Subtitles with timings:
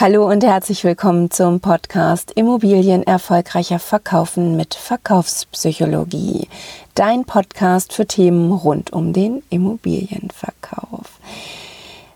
[0.00, 6.48] Hallo und herzlich willkommen zum Podcast Immobilien erfolgreicher verkaufen mit Verkaufspsychologie.
[6.94, 11.04] Dein Podcast für Themen rund um den Immobilienverkauf.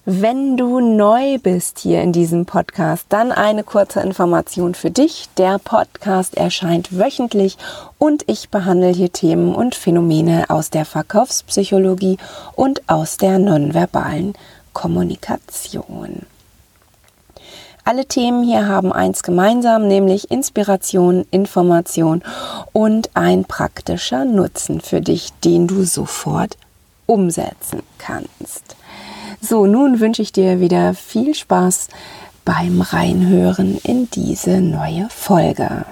[0.07, 5.29] Wenn du neu bist hier in diesem Podcast, dann eine kurze Information für dich.
[5.37, 7.59] Der Podcast erscheint wöchentlich
[7.98, 12.16] und ich behandle hier Themen und Phänomene aus der Verkaufspsychologie
[12.55, 14.32] und aus der nonverbalen
[14.73, 16.25] Kommunikation.
[17.87, 22.22] Alle Themen hier haben eins gemeinsam, nämlich Inspiration, Information
[22.72, 26.57] und ein praktischer Nutzen für dich, den du sofort
[27.05, 28.77] umsetzen kannst.
[29.43, 31.89] So, nun wünsche ich dir wieder viel Spaß
[32.47, 35.84] beim Reinhören in diese neue Folge.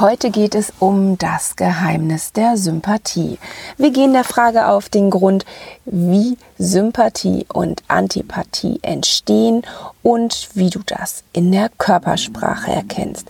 [0.00, 3.38] Heute geht es um das Geheimnis der Sympathie.
[3.76, 5.44] Wir gehen der Frage auf den Grund,
[5.84, 9.62] wie Sympathie und Antipathie entstehen
[10.02, 13.28] und wie du das in der Körpersprache erkennst.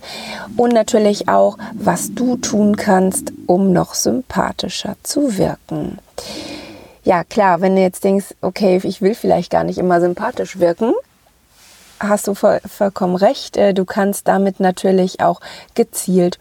[0.57, 5.99] Und natürlich auch, was du tun kannst, um noch sympathischer zu wirken.
[7.03, 10.93] Ja, klar, wenn du jetzt denkst, okay, ich will vielleicht gar nicht immer sympathisch wirken,
[11.99, 13.55] hast du voll, vollkommen recht.
[13.55, 15.41] Äh, du kannst damit natürlich auch
[15.75, 16.39] gezielt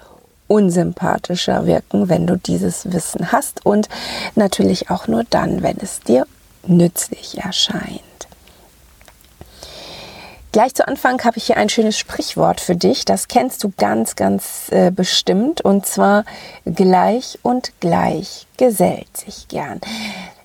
[0.48, 3.88] unsympathischer wirken, wenn du dieses Wissen hast und
[4.34, 6.26] natürlich auch nur dann, wenn es dir
[6.66, 8.00] nützlich erscheint.
[10.54, 13.04] Gleich zu Anfang habe ich hier ein schönes Sprichwort für dich.
[13.04, 15.62] Das kennst du ganz, ganz äh, bestimmt.
[15.62, 16.24] Und zwar
[16.64, 19.80] gleich und gleich gesellt sich gern.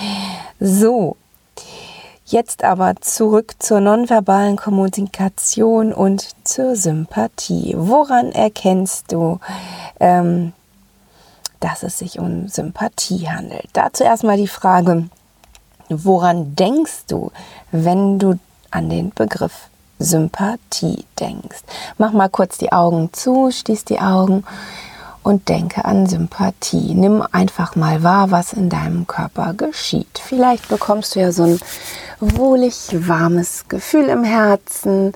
[0.60, 1.16] So,
[2.26, 7.74] jetzt aber zurück zur nonverbalen Kommunikation und zur Sympathie.
[7.76, 9.40] Woran erkennst du,
[9.98, 10.52] ähm,
[11.64, 13.68] dass es sich um Sympathie handelt.
[13.72, 15.08] Dazu erstmal die Frage,
[15.88, 17.32] woran denkst du,
[17.72, 18.38] wenn du
[18.70, 21.62] an den Begriff Sympathie denkst?
[21.96, 24.44] Mach mal kurz die Augen zu, schließ die Augen
[25.22, 26.94] und denke an Sympathie.
[26.94, 30.20] Nimm einfach mal wahr, was in deinem Körper geschieht.
[30.22, 31.60] Vielleicht bekommst du ja so ein
[32.20, 35.12] wohlig warmes Gefühl im Herzen.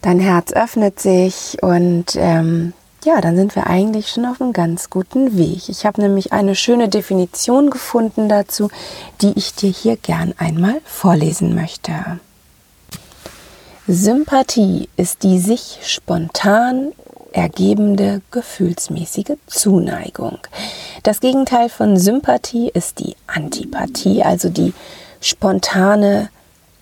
[0.00, 2.72] Dein Herz öffnet sich und ähm,
[3.04, 5.68] ja, dann sind wir eigentlich schon auf einem ganz guten Weg.
[5.68, 8.70] Ich habe nämlich eine schöne Definition gefunden dazu,
[9.22, 11.94] die ich dir hier gern einmal vorlesen möchte.
[13.86, 16.92] Sympathie ist die sich spontan
[17.32, 20.38] ergebende gefühlsmäßige Zuneigung.
[21.02, 24.74] Das Gegenteil von Sympathie ist die Antipathie, also die
[25.20, 26.28] spontane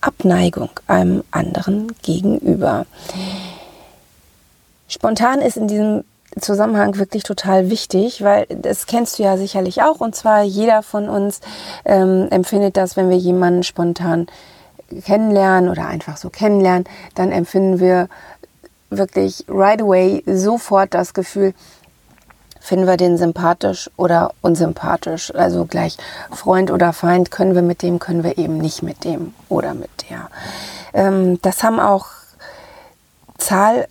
[0.00, 2.86] Abneigung einem anderen gegenüber.
[4.88, 6.04] Spontan ist in diesem
[6.41, 10.00] Zusammenhang wirklich total wichtig, weil das kennst du ja sicherlich auch.
[10.00, 11.41] Und zwar jeder von uns
[11.84, 14.27] ähm, empfindet das, wenn wir jemanden spontan
[15.04, 16.84] kennenlernen oder einfach so kennenlernen,
[17.15, 18.09] dann empfinden wir
[18.91, 21.53] wirklich right away sofort das Gefühl,
[22.60, 25.34] finden wir den sympathisch oder unsympathisch.
[25.34, 25.97] Also gleich
[26.31, 29.91] Freund oder Feind, können wir mit dem, können wir eben nicht mit dem oder mit
[30.09, 30.28] der.
[30.94, 32.06] Ähm, das haben auch
[33.37, 33.87] Zahl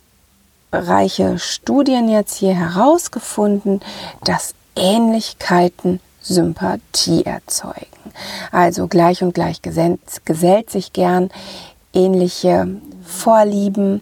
[0.72, 3.80] reiche Studien jetzt hier herausgefunden,
[4.24, 7.86] dass Ähnlichkeiten Sympathie erzeugen.
[8.52, 11.30] Also gleich und gleich gesellt, sich gern
[11.92, 12.68] ähnliche
[13.04, 14.00] Vorlieben,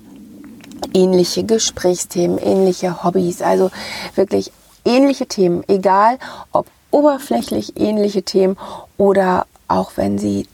[0.93, 3.71] ähnliche Gesprächsthemen, ähnliche Hobbys, also
[4.15, 4.53] wirklich
[4.85, 6.19] ähnliche Themen, egal
[6.53, 8.57] ob oberflächlich ähnliche Themen
[8.97, 10.47] oder auch wenn sie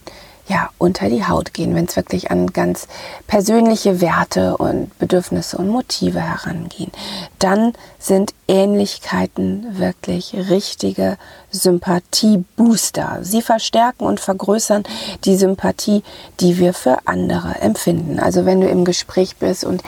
[0.49, 2.89] ja, unter die Haut gehen, wenn es wirklich an ganz
[3.27, 6.91] persönliche Werte und Bedürfnisse und Motive herangehen.
[7.39, 11.17] Dann sind Ähnlichkeiten wirklich richtige
[11.51, 13.21] Sympathiebooster.
[13.23, 14.83] Sie verstärken und vergrößern
[15.25, 16.03] die Sympathie,
[16.41, 18.19] die wir für andere empfinden.
[18.19, 19.83] Also wenn du im Gespräch bist und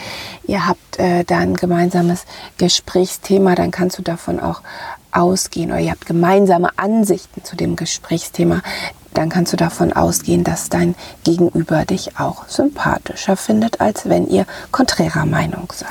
[0.46, 2.26] ihr habt äh, da ein gemeinsames
[2.58, 4.62] Gesprächsthema, dann kannst du davon auch
[5.10, 8.62] ausgehen oder ihr habt gemeinsame Ansichten zu dem Gesprächsthema,
[9.14, 14.46] dann kannst du davon ausgehen, dass dein Gegenüber dich auch sympathischer findet, als wenn ihr
[14.70, 15.88] konträrer Meinung seid.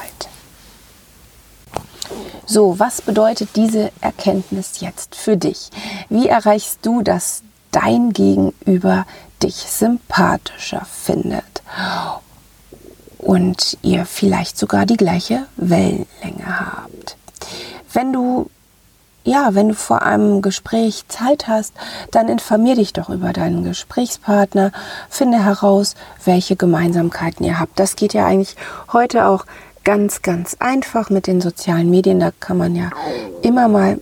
[2.45, 5.69] So, was bedeutet diese Erkenntnis jetzt für dich?
[6.09, 7.41] Wie erreichst du, dass
[7.71, 9.05] dein Gegenüber
[9.41, 11.63] dich sympathischer findet
[13.17, 17.15] und ihr vielleicht sogar die gleiche Wellenlänge habt?
[17.93, 18.49] Wenn du
[19.23, 21.73] ja, wenn du vor einem Gespräch Zeit hast,
[22.11, 24.71] dann informier dich doch über deinen Gesprächspartner,
[25.09, 27.79] finde heraus, welche Gemeinsamkeiten ihr habt.
[27.79, 28.55] Das geht ja eigentlich
[28.91, 29.45] heute auch
[29.83, 32.19] ganz, ganz einfach mit den sozialen Medien.
[32.19, 32.89] Da kann man ja
[33.41, 33.99] immer mal,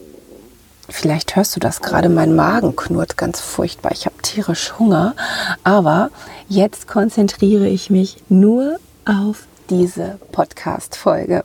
[0.90, 3.92] vielleicht hörst du das gerade, mein Magen knurrt ganz furchtbar.
[3.92, 5.16] Ich habe tierisch Hunger.
[5.64, 6.10] Aber
[6.48, 11.44] jetzt konzentriere ich mich nur auf diese Podcast-Folge.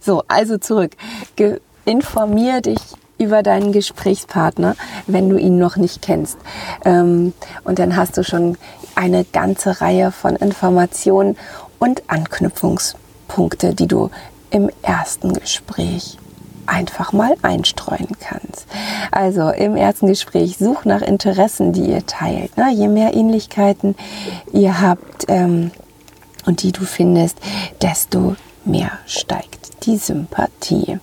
[0.00, 0.92] So, also zurück.
[1.36, 2.80] Ge informier dich
[3.18, 6.38] über deinen Gesprächspartner, wenn du ihn noch nicht kennst.
[6.84, 7.34] Ähm,
[7.64, 8.56] und dann hast du schon
[8.94, 11.36] eine ganze Reihe von Informationen
[11.78, 14.10] und Anknüpfungspunkten Punkte, die du
[14.50, 16.18] im ersten Gespräch
[16.66, 18.66] einfach mal einstreuen kannst.
[19.10, 22.56] Also im ersten Gespräch such nach Interessen, die ihr teilt.
[22.56, 22.72] Ne?
[22.72, 23.94] Je mehr Ähnlichkeiten
[24.52, 25.70] ihr habt ähm,
[26.44, 27.38] und die du findest,
[27.80, 30.98] desto mehr steigt die Sympathie.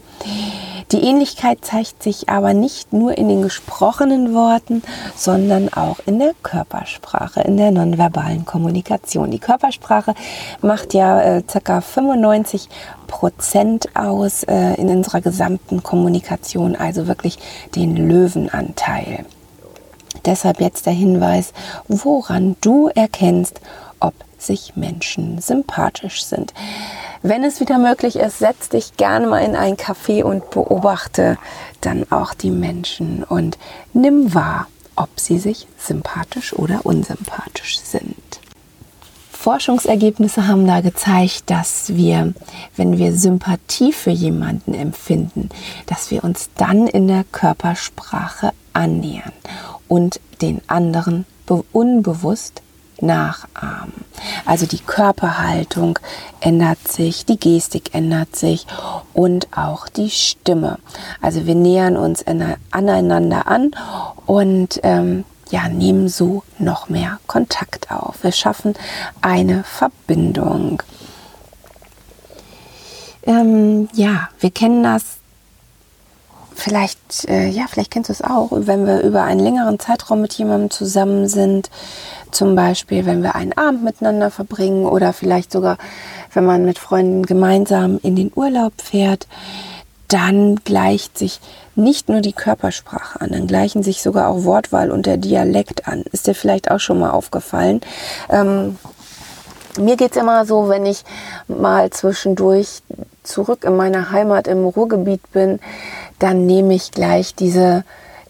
[0.91, 4.83] Die Ähnlichkeit zeigt sich aber nicht nur in den gesprochenen Worten,
[5.15, 9.29] sondern auch in der Körpersprache, in der nonverbalen Kommunikation.
[9.31, 10.15] Die Körpersprache
[10.61, 11.81] macht ja äh, ca.
[11.81, 12.69] 95
[13.07, 17.37] Prozent aus äh, in unserer gesamten Kommunikation, also wirklich
[17.75, 19.25] den Löwenanteil.
[20.25, 21.53] Deshalb jetzt der Hinweis,
[21.89, 23.59] woran du erkennst,
[23.99, 26.53] ob sich Menschen sympathisch sind.
[27.21, 31.37] Wenn es wieder möglich ist, setz dich gerne mal in ein Café und beobachte
[31.81, 33.57] dann auch die Menschen und
[33.93, 38.15] nimm wahr, ob sie sich sympathisch oder unsympathisch sind.
[39.31, 42.33] Forschungsergebnisse haben da gezeigt, dass wir,
[42.75, 45.49] wenn wir Sympathie für jemanden empfinden,
[45.85, 49.31] dass wir uns dann in der Körpersprache annähern
[49.87, 51.25] und den anderen
[51.71, 52.61] unbewusst
[53.01, 53.93] nachahmen.
[54.45, 55.99] Also die Körperhaltung
[56.39, 58.65] ändert sich, die Gestik ändert sich
[59.13, 60.79] und auch die Stimme.
[61.21, 62.25] Also wir nähern uns
[62.71, 63.71] aneinander an
[64.25, 68.23] und ähm, ja, nehmen so noch mehr Kontakt auf.
[68.23, 68.73] Wir schaffen
[69.21, 70.83] eine Verbindung.
[73.23, 75.17] Ähm, ja, wir kennen das
[76.57, 80.33] vielleicht, äh, ja, vielleicht kennst du es auch, wenn wir über einen längeren Zeitraum mit
[80.33, 81.69] jemandem zusammen sind,
[82.31, 85.77] zum Beispiel, wenn wir einen Abend miteinander verbringen oder vielleicht sogar,
[86.33, 89.27] wenn man mit Freunden gemeinsam in den Urlaub fährt,
[90.07, 91.39] dann gleicht sich
[91.75, 96.03] nicht nur die Körpersprache an, dann gleichen sich sogar auch Wortwahl und der Dialekt an.
[96.11, 97.81] Ist dir vielleicht auch schon mal aufgefallen?
[98.29, 98.77] Ähm,
[99.77, 101.03] mir geht es immer so, wenn ich
[101.47, 102.81] mal zwischendurch
[103.23, 105.59] zurück in meiner Heimat im Ruhrgebiet bin,
[106.19, 107.83] dann nehme ich gleich diese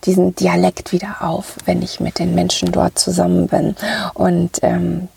[0.03, 3.75] diesen Dialekt wieder auf, wenn ich mit den Menschen dort zusammen bin.
[4.13, 5.07] Und ähm,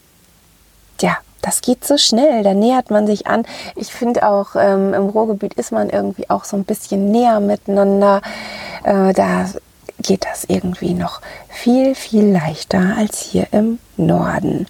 [1.01, 3.45] ja, das geht so schnell, da nähert man sich an.
[3.77, 8.21] Ich finde auch, ähm, im Ruhrgebiet ist man irgendwie auch so ein bisschen näher miteinander.
[8.85, 9.47] Äh, da
[10.03, 14.67] geht das irgendwie noch viel, viel leichter als hier im Norden.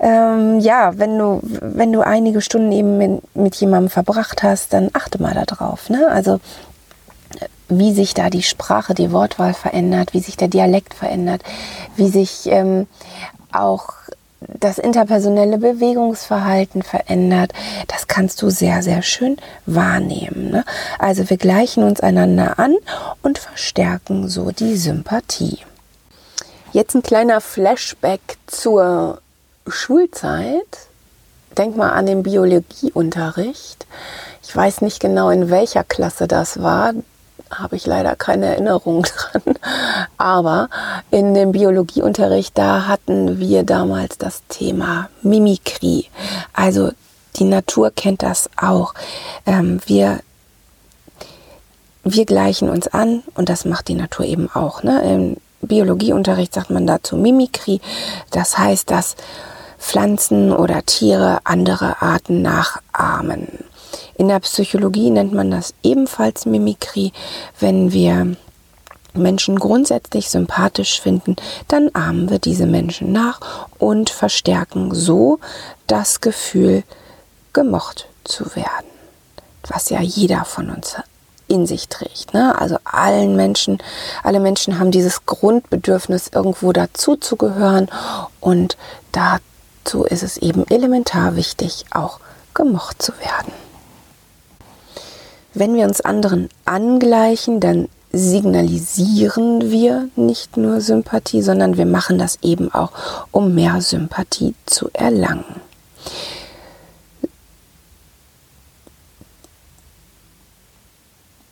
[0.00, 4.90] Ähm, ja, wenn du, wenn du einige Stunden eben mit, mit jemandem verbracht hast, dann
[4.92, 5.90] achte mal darauf.
[5.90, 6.08] Ne?
[6.10, 6.40] Also
[7.68, 11.42] wie sich da die Sprache, die Wortwahl verändert, wie sich der Dialekt verändert,
[11.96, 12.86] wie sich ähm,
[13.52, 13.92] auch
[14.40, 17.52] das interpersonelle Bewegungsverhalten verändert.
[17.88, 19.36] Das kannst du sehr, sehr schön
[19.66, 20.50] wahrnehmen.
[20.50, 20.64] Ne?
[20.98, 22.76] Also wir gleichen uns einander an
[23.22, 25.58] und verstärken so die Sympathie.
[26.72, 29.20] Jetzt ein kleiner Flashback zur
[29.70, 30.88] Schulzeit.
[31.56, 33.86] Denk mal an den Biologieunterricht.
[34.42, 36.92] Ich weiß nicht genau, in welcher Klasse das war
[37.50, 39.54] habe ich leider keine Erinnerung dran.
[40.16, 40.68] Aber
[41.10, 46.06] in dem Biologieunterricht, da hatten wir damals das Thema Mimikrie.
[46.52, 46.90] Also
[47.36, 48.94] die Natur kennt das auch.
[49.46, 50.20] Ähm, wir,
[52.04, 54.82] wir gleichen uns an und das macht die Natur eben auch.
[54.82, 55.02] Ne?
[55.02, 57.80] Im Biologieunterricht sagt man dazu Mimikrie.
[58.30, 59.16] Das heißt, dass
[59.78, 63.64] Pflanzen oder Tiere andere Arten nachahmen.
[64.16, 67.12] In der Psychologie nennt man das ebenfalls Mimikrie.
[67.58, 68.36] Wenn wir
[69.14, 71.36] Menschen grundsätzlich sympathisch finden,
[71.68, 73.40] dann ahmen wir diese Menschen nach
[73.78, 75.38] und verstärken so
[75.86, 76.82] das Gefühl,
[77.52, 78.86] gemocht zu werden,
[79.66, 80.96] was ja jeder von uns
[81.48, 82.34] in sich trägt.
[82.34, 82.58] Ne?
[82.60, 83.78] Also allen Menschen,
[84.22, 87.88] alle Menschen haben dieses Grundbedürfnis, irgendwo dazuzugehören
[88.40, 88.76] und
[89.88, 92.20] dazu ist es eben elementar wichtig, auch
[92.52, 93.52] gemocht zu werden.
[95.54, 102.38] Wenn wir uns anderen angleichen, dann signalisieren wir nicht nur Sympathie, sondern wir machen das
[102.42, 102.92] eben auch,
[103.30, 105.44] um mehr Sympathie zu erlangen.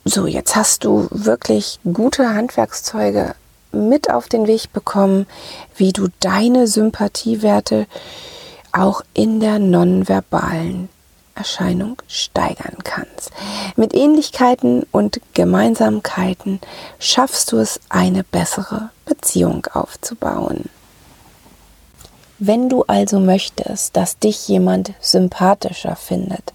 [0.05, 3.33] So, jetzt hast du wirklich gute Handwerkszeuge
[3.71, 5.25] mit auf den Weg bekommen,
[5.75, 7.87] wie du deine Sympathiewerte
[8.71, 10.89] auch in der nonverbalen
[11.35, 13.31] Erscheinung steigern kannst.
[13.75, 16.59] Mit Ähnlichkeiten und Gemeinsamkeiten
[16.99, 20.65] schaffst du es, eine bessere Beziehung aufzubauen.
[22.39, 26.53] Wenn du also möchtest, dass dich jemand sympathischer findet,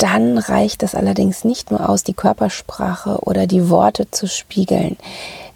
[0.00, 4.96] dann reicht es allerdings nicht nur aus, die Körpersprache oder die Worte zu spiegeln,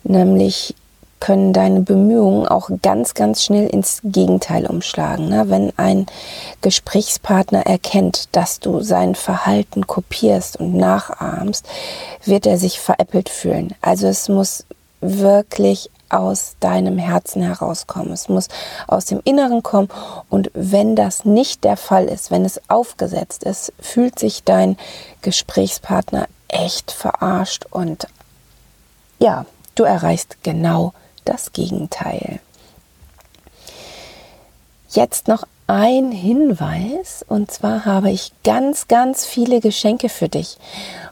[0.03, 0.75] nämlich
[1.19, 5.31] können deine Bemühungen auch ganz, ganz schnell ins Gegenteil umschlagen.
[5.31, 5.45] Ne?
[5.49, 6.05] Wenn ein
[6.61, 11.67] Gesprächspartner erkennt, dass du sein Verhalten kopierst und nachahmst,
[12.27, 13.75] wird er sich veräppelt fühlen.
[13.81, 14.67] Also es muss
[15.01, 18.13] wirklich aus deinem Herzen herauskommen.
[18.13, 18.49] Es muss
[18.87, 19.89] aus dem Inneren kommen.
[20.29, 24.77] Und wenn das nicht der Fall ist, wenn es aufgesetzt ist, fühlt sich dein
[25.23, 28.07] Gesprächspartner echt verarscht und
[29.19, 30.93] ja, du erreichst genau
[31.25, 32.41] das Gegenteil.
[34.91, 40.59] Jetzt noch ein Hinweis und zwar habe ich ganz, ganz viele Geschenke für dich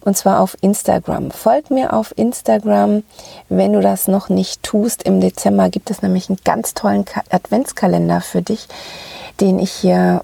[0.02, 1.30] und zwar auf Instagram.
[1.30, 3.02] Folg mir auf Instagram,
[3.48, 5.04] wenn du das noch nicht tust.
[5.04, 8.68] Im Dezember gibt es nämlich einen ganz tollen Adventskalender für dich,
[9.40, 10.22] den ich hier